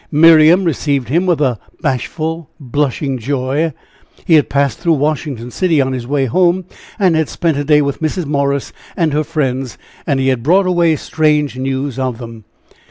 Miriam 0.11 0.63
received 0.63 1.09
him 1.09 1.27
with 1.27 1.39
a 1.41 1.59
bashful, 1.83 2.49
blushing 2.59 3.19
joy. 3.19 3.71
He 4.25 4.33
had 4.33 4.49
passed 4.49 4.79
through 4.79 4.93
Washington 4.93 5.51
City 5.51 5.79
on 5.79 5.93
his 5.93 6.07
way 6.07 6.25
home, 6.25 6.65
and 6.97 7.15
had 7.15 7.29
spent 7.29 7.55
a 7.55 7.63
day 7.63 7.83
with 7.83 8.01
Mrs. 8.01 8.25
Morris 8.25 8.73
and 8.97 9.13
her 9.13 9.23
friends, 9.23 9.77
and 10.07 10.19
he 10.19 10.29
had 10.29 10.41
brought 10.41 10.65
away 10.65 10.95
strange 10.95 11.55
news 11.55 11.99
of 11.99 12.17
them. 12.17 12.45